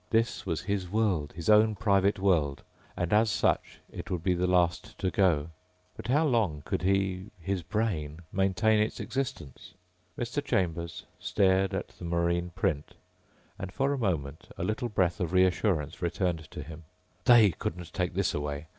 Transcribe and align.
This 0.09 0.47
was 0.47 0.61
his 0.63 0.89
world, 0.89 1.31
his 1.35 1.47
own 1.47 1.75
private 1.75 2.17
world, 2.17 2.63
and 2.97 3.13
as 3.13 3.29
such 3.29 3.81
it 3.91 4.09
would 4.09 4.23
be 4.23 4.33
the 4.33 4.47
last 4.47 4.97
to 4.97 5.11
go. 5.11 5.51
But 5.95 6.07
how 6.07 6.25
long 6.25 6.63
could 6.65 6.81
he... 6.81 7.27
his 7.39 7.61
brain... 7.61 8.21
maintain 8.31 8.79
its 8.81 8.99
existence? 8.99 9.75
Mr. 10.17 10.43
Chambers 10.43 11.05
stared 11.19 11.75
at 11.75 11.89
the 11.89 12.05
marine 12.05 12.49
print 12.55 12.95
and 13.59 13.71
for 13.71 13.93
a 13.93 13.97
moment 13.99 14.47
a 14.57 14.63
little 14.63 14.89
breath 14.89 15.19
of 15.19 15.33
reassurance 15.33 16.01
returned 16.01 16.49
to 16.49 16.63
him. 16.63 16.85
They 17.25 17.51
couldn't 17.51 17.93
take 17.93 18.15
this 18.15 18.33
away. 18.33 18.65